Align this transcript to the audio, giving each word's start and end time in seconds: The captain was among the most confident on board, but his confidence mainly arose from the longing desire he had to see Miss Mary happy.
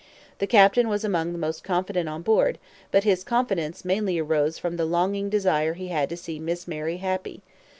The 0.39 0.47
captain 0.47 0.89
was 0.89 1.03
among 1.03 1.31
the 1.31 1.37
most 1.37 1.63
confident 1.63 2.09
on 2.09 2.23
board, 2.23 2.57
but 2.89 3.03
his 3.03 3.23
confidence 3.23 3.85
mainly 3.85 4.17
arose 4.17 4.57
from 4.57 4.77
the 4.77 4.85
longing 4.85 5.29
desire 5.29 5.73
he 5.75 5.89
had 5.89 6.09
to 6.09 6.17
see 6.17 6.39
Miss 6.39 6.67
Mary 6.67 6.97
happy. 6.97 7.43